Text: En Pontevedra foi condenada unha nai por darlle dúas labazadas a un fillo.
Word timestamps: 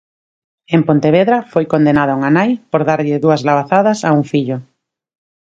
En 0.75 0.81
Pontevedra 0.87 1.37
foi 1.51 1.65
condenada 1.73 2.15
unha 2.19 2.31
nai 2.37 2.51
por 2.71 2.81
darlle 2.89 3.21
dúas 3.23 3.41
labazadas 3.47 3.99
a 4.07 4.09
un 4.19 4.23
fillo. 4.31 4.57